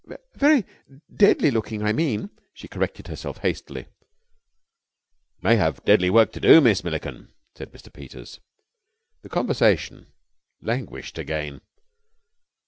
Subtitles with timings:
[0.33, 0.65] "Very
[1.15, 3.81] deadly looking, I meant," she corrected herself hastily.
[3.81, 3.89] "It
[5.43, 7.93] may have deadly work to do, Miss Milliken," said Mr.
[7.93, 8.39] Peters.
[9.29, 10.07] Conversation
[10.59, 11.61] languished again.